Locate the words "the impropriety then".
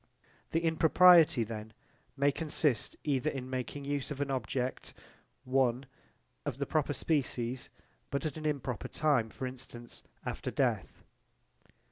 0.49-1.73